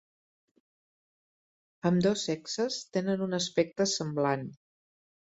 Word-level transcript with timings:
Ambdós 1.89 2.23
sexes 2.29 2.77
tenen 2.97 3.21
un 3.27 3.39
aspecte 3.39 3.87
semblant. 3.93 4.49